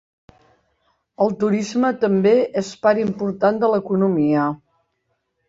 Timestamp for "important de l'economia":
3.03-4.49